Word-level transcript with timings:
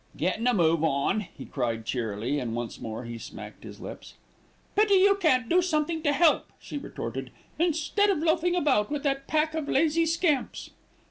"Gettin' 0.17 0.47
a 0.47 0.53
move 0.55 0.83
on," 0.83 1.19
he 1.37 1.45
cried 1.45 1.85
cheerily, 1.85 2.39
and 2.39 2.55
once 2.55 2.81
more 2.81 3.03
he 3.05 3.19
smacked 3.19 3.63
his 3.63 3.79
lips. 3.79 4.15
"Pity 4.75 4.95
you 4.95 5.13
can't 5.13 5.47
do 5.47 5.61
something 5.61 6.01
to 6.01 6.11
help," 6.11 6.49
she 6.59 6.79
retorted, 6.79 7.29
"instead 7.59 8.09
of 8.09 8.17
loafing 8.17 8.55
about 8.55 8.89
with 8.89 9.03
that 9.03 9.27
pack 9.27 9.53
of 9.53 9.69
lazy 9.69 10.07
scamps." 10.07 10.71